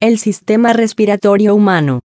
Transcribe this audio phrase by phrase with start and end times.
[0.00, 2.02] El sistema respiratorio humano.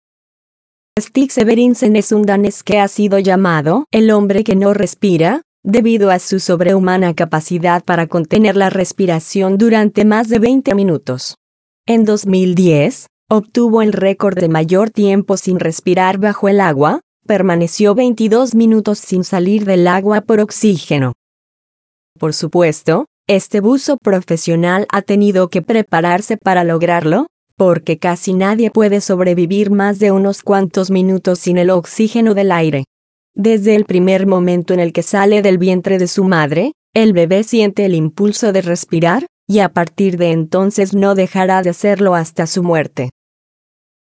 [0.99, 6.11] Stig Severinsen es un danés que ha sido llamado el hombre que no respira, debido
[6.11, 11.35] a su sobrehumana capacidad para contener la respiración durante más de 20 minutos.
[11.87, 18.55] En 2010, obtuvo el récord de mayor tiempo sin respirar bajo el agua, permaneció 22
[18.55, 21.13] minutos sin salir del agua por oxígeno.
[22.19, 27.27] Por supuesto, este buzo profesional ha tenido que prepararse para lograrlo,
[27.63, 32.83] porque casi nadie puede sobrevivir más de unos cuantos minutos sin el oxígeno del aire.
[33.37, 37.45] Desde el primer momento en el que sale del vientre de su madre, el bebé
[37.45, 42.49] siente el impulso de respirar, y a partir de entonces no dejará de hacerlo hasta
[42.49, 43.11] su muerte.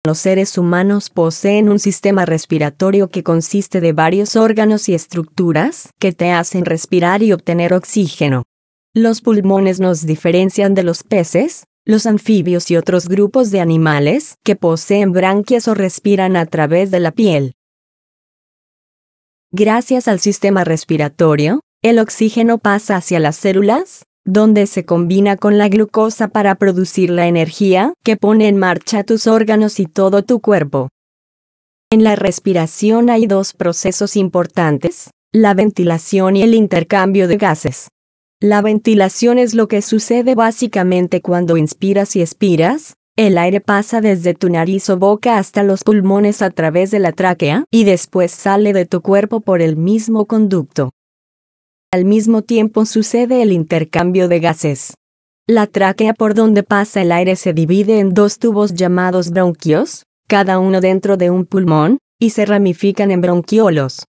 [0.05, 6.11] Los seres humanos poseen un sistema respiratorio que consiste de varios órganos y estructuras que
[6.11, 8.43] te hacen respirar y obtener oxígeno.
[8.95, 14.57] Los pulmones nos diferencian de los peces, los anfibios y otros grupos de animales que
[14.57, 17.53] poseen branquias o respiran a través de la piel.
[19.53, 25.69] Gracias al sistema respiratorio, el oxígeno pasa hacia las células, donde se combina con la
[25.69, 30.89] glucosa para producir la energía que pone en marcha tus órganos y todo tu cuerpo.
[31.91, 37.89] En la respiración hay dos procesos importantes, la ventilación y el intercambio de gases.
[38.41, 44.35] La ventilación es lo que sucede básicamente cuando inspiras y expiras, el aire pasa desde
[44.35, 48.73] tu nariz o boca hasta los pulmones a través de la tráquea y después sale
[48.73, 50.91] de tu cuerpo por el mismo conducto.
[51.93, 54.95] Al mismo tiempo sucede el intercambio de gases.
[55.47, 60.59] La tráquea por donde pasa el aire se divide en dos tubos llamados bronquios, cada
[60.59, 64.07] uno dentro de un pulmón, y se ramifican en bronquiolos.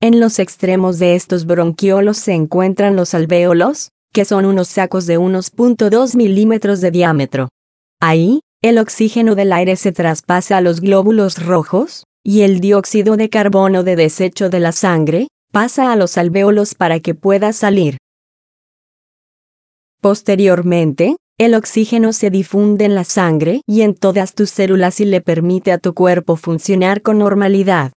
[0.00, 5.18] En los extremos de estos bronquiolos se encuentran los alvéolos, que son unos sacos de
[5.18, 7.48] unos 0.2 milímetros de diámetro.
[8.00, 13.28] Ahí, el oxígeno del aire se traspasa a los glóbulos rojos, y el dióxido de
[13.28, 17.96] carbono de desecho de la sangre, pasa a los alvéolos para que pueda salir.
[20.00, 25.20] Posteriormente, el oxígeno se difunde en la sangre y en todas tus células y le
[25.20, 27.90] permite a tu cuerpo funcionar con normalidad.